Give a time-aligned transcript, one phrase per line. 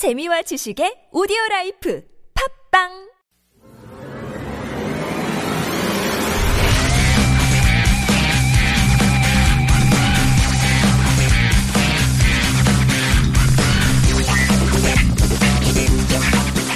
[0.00, 2.02] 재미와 지식의 오디오 라이프
[2.72, 3.10] 팝빵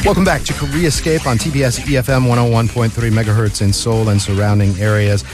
[0.04, 5.24] Welcome back to Korea Escape on TBS EFM 101.3 megahertz in Seoul and surrounding areas.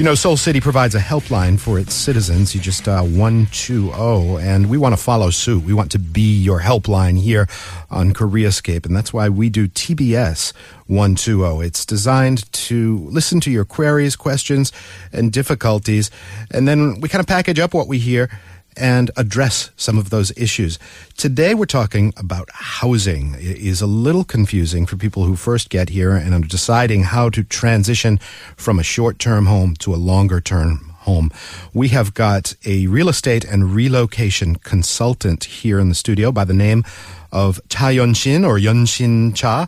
[0.00, 2.54] You know, Seoul City provides a helpline for its citizens.
[2.54, 5.62] You just uh, 120, and we want to follow suit.
[5.62, 7.46] We want to be your helpline here
[7.90, 10.54] on Korea Escape, and that's why we do TBS
[10.86, 11.66] 120.
[11.66, 14.72] It's designed to listen to your queries, questions,
[15.12, 16.10] and difficulties,
[16.50, 18.30] and then we kind of package up what we hear
[18.76, 20.78] and address some of those issues.
[21.16, 23.34] Today we're talking about housing.
[23.34, 27.30] It is a little confusing for people who first get here and are deciding how
[27.30, 28.18] to transition
[28.56, 31.30] from a short-term home to a longer-term home.
[31.72, 36.54] We have got a real estate and relocation consultant here in the studio by the
[36.54, 36.84] name
[37.32, 39.66] of Cha Yunshin or Yunshin Cha.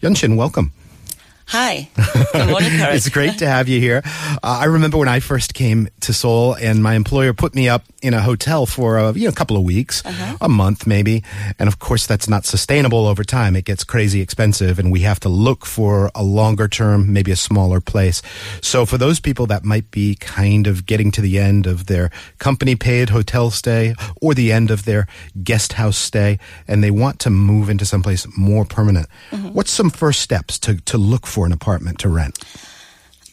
[0.00, 0.72] Yunshin, welcome.
[1.46, 1.88] Hi.
[2.32, 2.94] Good morning, Kurt.
[2.94, 4.00] it's great to have you here.
[4.04, 7.84] Uh, I remember when I first came to Seoul, and my employer put me up
[8.00, 10.36] in a hotel for a you know, couple of weeks, Uh-huh.
[10.40, 11.22] a month maybe.
[11.58, 13.54] And of course, that's not sustainable over time.
[13.54, 17.36] It gets crazy expensive, and we have to look for a longer term, maybe a
[17.36, 18.22] smaller place.
[18.62, 22.10] So for those people that might be kind of getting to the end of their
[22.38, 25.06] company paid hotel stay or the end of their
[25.44, 29.48] guest house stay, and they want to move into someplace more permanent, Mm-hmm.
[29.48, 32.38] what's some first steps to, to look for an apartment to rent?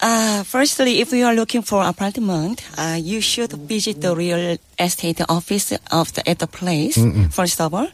[0.01, 5.19] Uh, firstly, if you are looking for apartment, uh, you should visit the real estate
[5.27, 6.97] office of the at the place
[7.31, 7.87] first of all.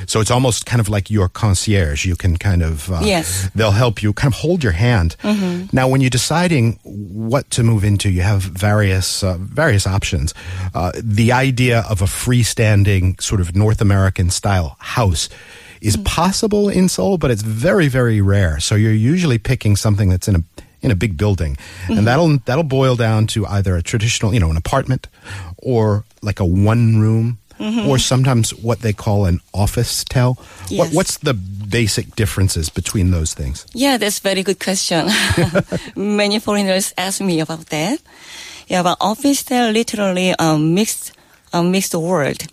[0.07, 2.05] So it's almost kind of like your concierge.
[2.05, 3.45] You can kind of, uh, Yes.
[3.45, 3.57] Mm-hmm.
[3.59, 5.15] they'll help you kind of hold your hand.
[5.73, 10.33] Now, when you're deciding what to move into, you have various, uh, various options.
[10.73, 15.29] Uh, the idea of a freestanding sort of North American style house
[15.81, 16.03] is Mm-hmm.
[16.03, 18.59] possible in Seoul, but it's very, very rare.
[18.59, 20.43] So you're usually picking something that's in a
[20.81, 21.97] in a big building, Mm-hmm.
[21.97, 25.07] and that'll that'll boil down to either a traditional, you know, an apartment,
[25.57, 27.37] or like a one room,
[27.87, 30.33] or sometimes what they call an office tel.
[30.33, 30.95] What, Mm-hmm.
[30.95, 33.65] What's the basic differences between those things?
[33.73, 35.07] Yeah, that's very good question.
[35.95, 37.99] Many foreigners ask me about that.
[38.67, 41.11] Yeah, but office there literally a mixed,
[41.53, 42.47] a mixed word.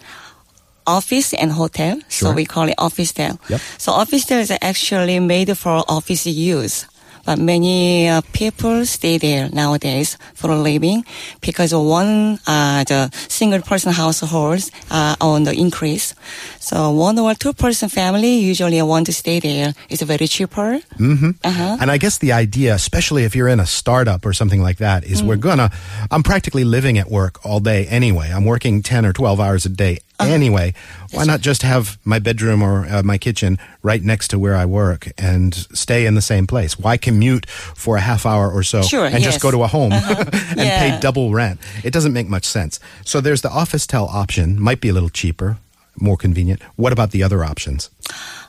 [0.86, 2.30] Office and hotel, Sure.
[2.30, 3.36] so we call it office there.
[3.48, 3.60] Yep.
[3.78, 6.86] So office tell is actually made for office use.
[7.24, 11.04] But many uh, people stay there nowadays for a living
[11.40, 16.14] because one, uh, the single person households are on the increase.
[16.60, 19.74] So one or two person family usually want to stay there.
[19.88, 20.80] It's very cheaper.
[20.98, 21.30] Mm-hmm.
[21.44, 21.76] Uh-huh.
[21.80, 25.04] And I guess the idea, especially if you're in a startup or something like that,
[25.04, 25.70] is we're gonna,
[26.10, 28.30] I'm practically living at work all day anyway.
[28.32, 30.74] I'm working 10 or 12 hours a day anyway,
[31.12, 34.64] why not just have my bedroom or uh, my kitchen right next to where I
[34.66, 36.78] work and stay in the same place?
[36.78, 39.92] Why commute for a half hour or so Sure, and just go to a home
[39.92, 41.60] and pay double rent?
[41.84, 42.80] It doesn't make much sense.
[43.04, 45.58] So there's the office tel option, might be a little cheaper,
[46.00, 46.62] more convenient.
[46.76, 47.90] What about the other options?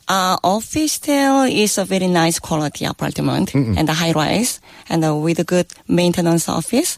[0.09, 4.59] Uh, Officetel is a very nice quality apartment and a high rise
[4.89, 6.97] and uh, with a good maintenance office.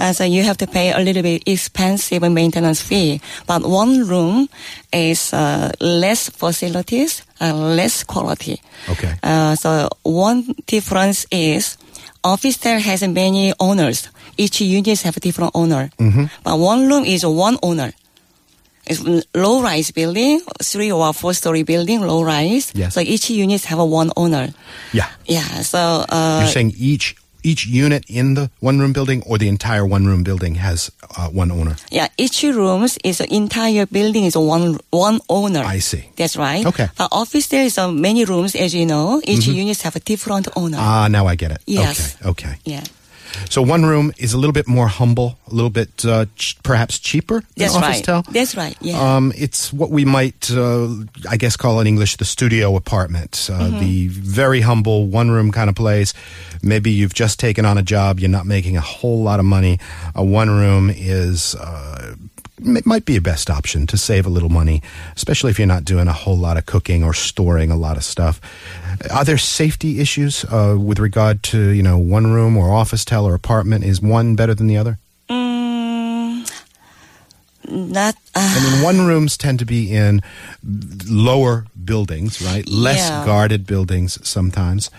[0.00, 4.48] Uh, so you have to pay a little bit expensive maintenance fee, but one room
[4.92, 8.60] is uh, less facilities and less quality.
[8.88, 9.14] Okay.
[9.22, 11.78] Uh, so one difference is
[12.24, 14.08] office Officetel has many owners.
[14.36, 15.90] Each unit have a different owner,
[16.42, 17.92] but one room is one owner.
[18.90, 19.00] It's
[19.34, 22.72] low rise building, three or four story building, low rise.
[22.74, 22.94] Yes.
[22.94, 24.50] So each unit have a one owner.
[24.92, 25.06] Yeah.
[25.26, 25.62] Yeah.
[25.62, 25.78] So
[26.08, 30.04] uh, You're saying each each unit in the one room building or the entire one
[30.06, 31.76] room building has uh, one owner?
[31.90, 35.62] yeah, each rooms is the entire building is one one owner.
[35.64, 36.04] I see.
[36.16, 36.66] That's right.
[36.66, 36.88] Okay.
[36.98, 39.22] But office there is uh, many rooms, as you know.
[39.24, 40.78] Each unit have a different owner.
[40.80, 41.62] Ah, now I get it.
[41.66, 42.16] Yes.
[42.20, 42.30] Okay.
[42.30, 42.54] Okay.
[42.64, 42.84] yeah.
[43.48, 46.98] So one room is a little bit more humble, a little bit uh, ch- perhaps
[46.98, 48.04] cheaper than That's office right.
[48.04, 48.22] tel.
[48.30, 48.76] That's right.
[48.80, 49.16] Yeah.
[49.16, 50.88] Um, it's what we might, uh,
[51.28, 53.48] I guess, call in English the studio apartment.
[53.50, 53.78] Uh, Mm-hmm.
[53.80, 56.12] The very humble one room kind of place.
[56.62, 59.78] Maybe you've just taken on a job, you're not making a whole lot of money.
[60.14, 61.54] A one room is.
[62.62, 64.82] It might be a best option to save a little money,
[65.16, 68.04] especially if you're not doing a whole lot of cooking or storing a lot of
[68.04, 68.40] stuff.
[69.10, 73.26] Are there safety issues uh, with regard to you know one room or office tel
[73.26, 73.84] or apartment?
[73.84, 74.98] Is one better than the other?
[77.70, 78.14] Not.
[78.34, 80.22] Uh, I mean, one rooms tend to be in
[81.08, 82.68] lower buildings, right?
[82.68, 83.24] Less Yeah.
[83.24, 84.90] guarded buildings sometimes.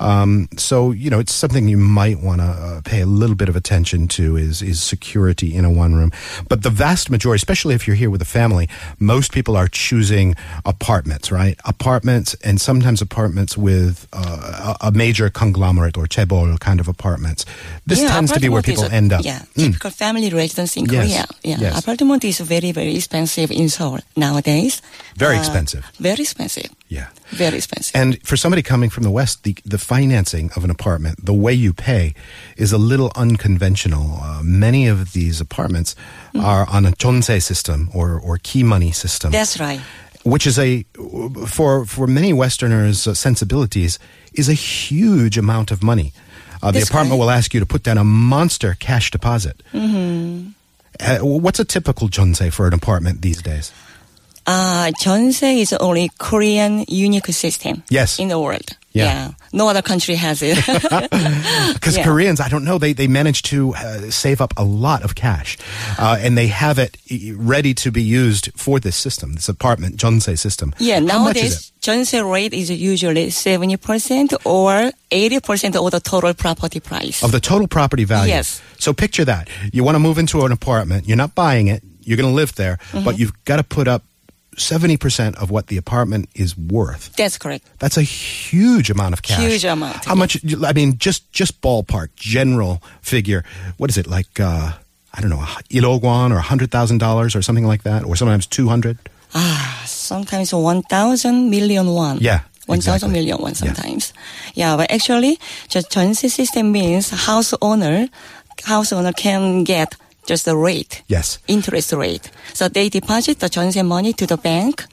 [0.00, 3.48] Um, so you know, it's something you might want to uh, pay a little bit
[3.48, 6.10] of attention to is is security in a one room.
[6.48, 10.34] But the vast majority, especially if you're here with a family, most people are choosing
[10.64, 11.58] apartments, right?
[11.64, 17.44] Apartments and sometimes apartments with uh, a major conglomerate or chaebol kind of apartments.
[17.86, 19.24] This yeah, tends to be where people a- end up.
[19.24, 19.66] Yeah, Mm.
[19.66, 21.26] typical family residence in Yes, Korea.
[21.42, 21.78] Yeah, yes.
[21.80, 24.82] apartment is very very expensive in Seoul nowadays.
[25.16, 25.82] Very Uh, expensive.
[26.00, 26.70] Very expensive.
[26.88, 27.06] Yeah.
[27.30, 27.94] Very expensive.
[28.00, 31.52] And for somebody coming from the West, the, the financing of an apartment, the way
[31.52, 32.14] you pay,
[32.56, 34.20] is a little unconventional.
[34.22, 35.94] Uh, many of these apartments
[36.34, 36.42] Mm.
[36.44, 39.80] are on a jeonse system or, or key money system, That's right.
[40.24, 40.84] which is a,
[41.46, 43.98] for, for many Westerners' uh, sensibilities,
[44.32, 46.12] is a huge amount of money.
[46.62, 47.18] Uh, the apartment right.
[47.20, 49.62] will ask you to put down a monster cash deposit.
[49.72, 50.50] Mm-hmm.
[51.00, 53.72] Uh, what's a typical jeonse for an apartment these days?
[54.48, 57.82] Uh, Jeonse is only Korean unique system.
[57.90, 58.18] Yes.
[58.18, 58.76] In the world.
[58.92, 59.32] Yeah.
[59.52, 60.56] No other country has it.
[61.74, 62.04] Because Yeah.
[62.04, 65.56] Koreans, I don't know, they, they manage to uh, save up a lot of cash.
[65.98, 66.96] Uh, and they have it
[67.36, 70.72] ready to be used for this system, this apartment Jeonse system.
[70.78, 77.22] yeah, nowadays, Jeonse rate is usually 70% or 80% of the total property price.
[77.22, 78.32] Of the total property value.
[78.32, 78.60] Yes.
[78.78, 79.48] So picture that.
[79.72, 82.54] You want to move into an apartment, you're not buying it, you're going to live
[82.54, 83.04] there, Mm-hmm.
[83.04, 84.02] but you've got to put up
[84.58, 87.14] 70% of what the apartment is worth.
[87.16, 87.64] That's correct.
[87.78, 89.38] That's a huge amount of cash.
[89.40, 90.38] Huge amount, How much?
[90.64, 93.44] I mean, just just ballpark, general figure.
[93.78, 94.38] What is it like?
[94.40, 94.72] Uh,
[95.14, 98.68] I don't know, ilogwan or hundred thousand dollars or something like that, or sometimes two
[98.68, 98.98] hundred.
[99.34, 102.16] Ah, sometimes 1,000 million won.
[102.20, 103.12] Yeah, 1,000 exactly.
[103.12, 104.12] million won sometimes.
[104.54, 104.76] Yeah.
[104.76, 105.38] but actually,
[105.70, 108.08] the Jeonse system means house owner,
[108.64, 109.96] house owner can get
[110.28, 111.02] just the rate.
[111.08, 111.38] Yes.
[111.48, 112.30] Interest rate.
[112.52, 114.84] So they deposit the Jeonse money to the bank,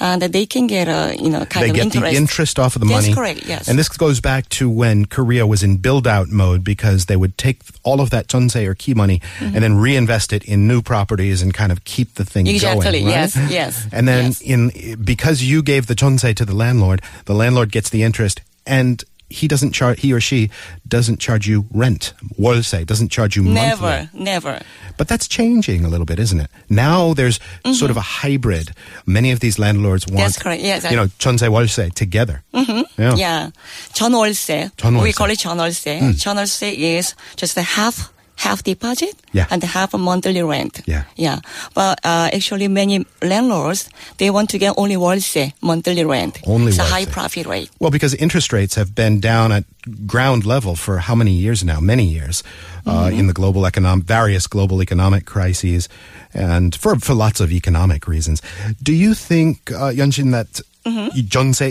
[0.00, 1.54] and they can get a, you know, Mm-hmm.
[1.54, 2.10] kind They of get interest.
[2.12, 3.14] the interest off of the That's money.
[3.14, 3.68] correct, yes.
[3.68, 7.62] And this goes back to when Korea was in build-out mode because they would take
[7.82, 9.54] all of that jeonse or key money Mm-hmm.
[9.54, 13.04] and then reinvest it in new properties and kind of keep the thing Exactly, going.
[13.06, 13.30] right?
[13.30, 14.40] yes, yes, And then yes.
[14.42, 19.02] in because you gave the jeonse to the landlord, the landlord gets the interest and
[19.29, 20.51] he doesn't charge he or she
[20.87, 22.13] doesn't charge you rent.
[22.39, 23.59] 월세 doesn't charge you monthly.
[23.63, 24.61] Never, never.
[24.97, 26.47] But that's changing a little bit, isn't it?
[26.69, 27.39] Now there's
[27.73, 28.71] sort of a hybrid.
[29.07, 30.23] Many of these landlords want, Mm-hmm.
[30.25, 30.83] That's correct, yes.
[30.89, 32.43] you know, 전세 월세 together.
[32.53, 33.01] Mm-hmm.
[33.01, 33.15] Yeah.
[33.15, 33.49] Yeah.
[33.93, 34.71] 전월세.
[34.77, 35.03] 전월세.
[35.03, 35.99] We call it 전월세.
[36.21, 39.47] 전월세 is just a half half deposit Yeah.
[39.49, 40.81] and half a monthly rent.
[40.85, 41.03] Yeah.
[41.15, 41.39] Yeah.
[41.73, 46.39] But uh, actually many landlords they want to get only 월세 monthly rent.
[46.45, 46.91] Only it's a 월세.
[46.91, 47.69] high profit rate.
[47.79, 49.63] Well, because interest rates have been down at
[50.05, 51.79] ground level for how many years now?
[51.79, 52.43] Many years
[52.85, 55.87] uh, in the global economic, various global economic crises,
[56.33, 58.41] and for for lots of economic reasons.
[58.83, 61.09] Do you think, uh, Yunshin, that mm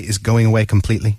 [0.09, 1.19] is going away completely?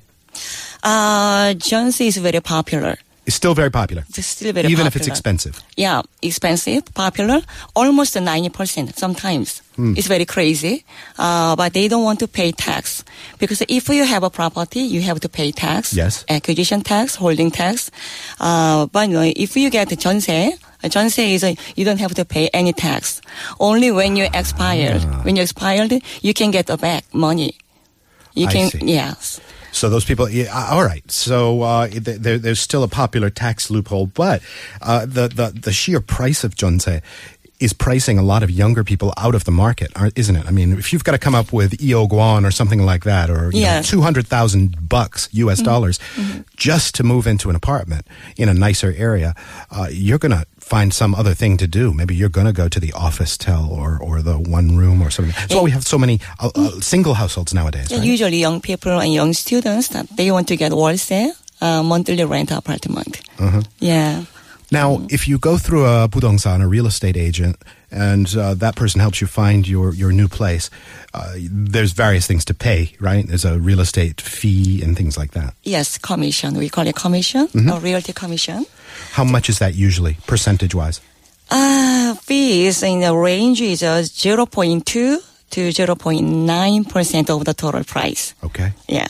[0.83, 2.97] Uh, Jeonse is very popular.
[3.29, 4.03] It's still very popular.
[4.07, 4.88] It's still very Even popular.
[4.88, 5.59] if it's expensive.
[5.75, 7.41] Yeah, expensive, popular,
[7.75, 9.63] almost 90% sometimes.
[9.75, 9.95] Hmm.
[9.97, 10.85] It's very crazy.
[11.17, 13.03] Uh, but they don't want to pay tax.
[13.39, 15.91] Because if you have a property, you have to pay tax.
[15.91, 16.24] Yes.
[16.29, 17.89] Acquisition tax, holding tax.
[18.39, 20.51] Uh, but you know, if you get 전세,
[20.83, 23.21] 전세 is a, you don't have to pay any tax.
[23.59, 25.01] Only when you expired.
[25.03, 25.21] Ah.
[25.24, 27.57] When you expired, you can get back money.
[28.35, 28.79] You I can, see.
[28.83, 29.39] yes.
[29.72, 31.08] So those people, yeah, uh, all right.
[31.10, 34.42] So uh, there, there's still a popular tax loophole, but
[34.82, 37.00] uh, the, the the sheer price of jeonse
[37.60, 40.46] is pricing a lot of younger people out of the market, isn't it?
[40.46, 43.50] I mean, if you've got to come up with Guan or something like that, or
[43.52, 43.86] Yes.
[43.90, 45.60] two hundred thousand bucks U.S.
[45.60, 45.98] dollars
[46.56, 48.06] just to move into an apartment
[48.38, 49.34] in a nicer area,
[49.70, 51.92] uh, you're going to find some other thing to do.
[51.92, 55.10] Maybe you're going to go to the office tel or or the one room or
[55.10, 55.34] something.
[55.36, 57.90] That's why we have so many uh, uh, single households nowadays.
[57.90, 58.12] Yeah, right?
[58.14, 62.50] usually young people and young students that they want to get 월세, uh, monthly rent
[62.52, 63.20] apartment.
[63.38, 63.62] Uh-huh.
[63.80, 64.24] Yeah.
[64.72, 67.56] Now, if you go through a budongsan, a real estate agent,
[67.90, 70.70] and uh, that person helps you find your, your new place,
[71.12, 73.26] uh, there's various things to pay, right?
[73.26, 75.54] There's a real estate fee and things like that.
[75.64, 76.54] Yes, commission.
[76.54, 77.70] We call it commission, Mm-hmm.
[77.72, 78.64] or realty commission.
[79.12, 81.00] How much is that usually, percentage wise?
[81.50, 85.21] Uh, fees in the range is uh, 0.2 to
[85.71, 88.35] 0.9% of the total price.
[88.45, 88.73] Okay.
[88.88, 89.09] Yeah.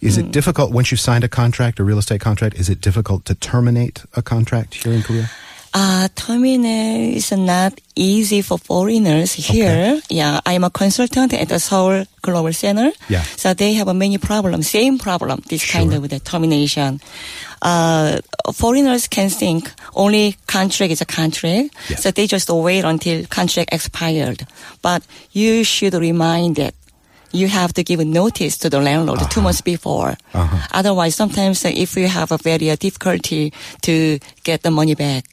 [0.00, 0.20] Is Mm.
[0.26, 2.56] it difficult once you've signed a contract, a real estate contract?
[2.56, 5.30] Is it difficult to terminate a contract here in Korea?
[5.74, 10.00] Uh, terminal is not easy for foreigners here.
[10.10, 12.92] Yeah, I'm a consultant at the Seoul Global Center.
[13.08, 13.22] Yeah.
[13.22, 17.00] So they have many problems, same problem, this kind of the termination.
[17.62, 18.20] Uh,
[18.52, 21.74] foreigners can think only contract is a contract.
[21.88, 22.02] Yes.
[22.02, 24.46] So they just wait until contract expired.
[24.82, 26.74] But you should remind that
[27.32, 30.16] you have to give a notice to the landlord two months before.
[30.34, 30.68] Uh-huh.
[30.72, 35.24] Otherwise, sometimes if you have a very difficulty to get the money back,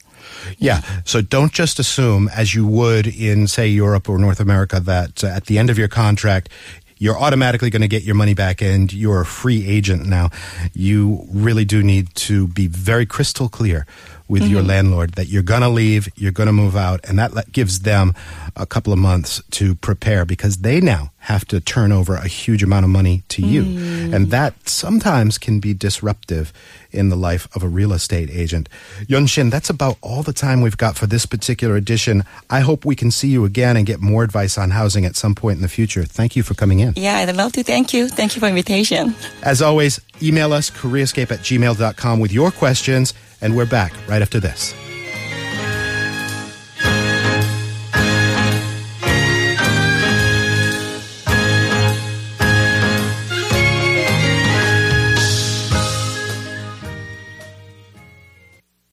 [0.57, 0.81] Yeah.
[1.05, 5.27] So don't just assume, as you would in, say, Europe or North America, that uh,
[5.27, 6.49] at the end of your contract,
[6.97, 10.29] you're automatically going to get your money back and you're a free agent now.
[10.73, 13.85] You really do need to be very crystal clear
[14.27, 17.51] with your landlord that you're going to leave, you're going to move out, and that
[17.51, 18.13] gives them
[18.55, 22.63] a couple of months to prepare because they now have to turn over a huge
[22.63, 23.63] amount of money to you.
[23.63, 24.13] Hmm.
[24.15, 26.51] And that sometimes can be disruptive
[26.91, 28.67] in the life of a real estate agent.
[29.01, 32.23] Yunshin, that's about all the time we've got for this particular edition.
[32.49, 35.35] I hope we can see you again and get more advice on housing at some
[35.35, 36.03] point in the future.
[36.03, 36.93] Thank you for coming in.
[36.95, 37.63] Yeah, I'd love to.
[37.63, 38.07] Thank you.
[38.07, 39.13] Thank you for invitation.
[39.43, 44.39] As always, email us, careerscape at gmail.com with your questions, and we're back right after
[44.39, 44.73] this.